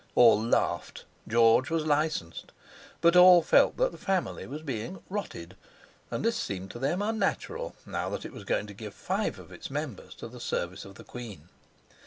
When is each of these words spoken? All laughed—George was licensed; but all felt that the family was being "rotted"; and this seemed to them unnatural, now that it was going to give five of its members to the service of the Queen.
All 0.15 0.41
laughed—George 0.41 1.69
was 1.69 1.85
licensed; 1.85 2.51
but 3.01 3.15
all 3.15 3.43
felt 3.43 3.77
that 3.77 3.91
the 3.91 3.99
family 3.99 4.47
was 4.47 4.63
being 4.63 4.99
"rotted"; 5.11 5.55
and 6.09 6.25
this 6.25 6.35
seemed 6.37 6.71
to 6.71 6.79
them 6.79 7.03
unnatural, 7.03 7.75
now 7.85 8.09
that 8.09 8.25
it 8.25 8.33
was 8.33 8.43
going 8.43 8.65
to 8.65 8.73
give 8.73 8.95
five 8.95 9.37
of 9.37 9.51
its 9.51 9.69
members 9.69 10.15
to 10.15 10.27
the 10.27 10.39
service 10.39 10.85
of 10.85 10.95
the 10.95 11.03
Queen. 11.03 11.49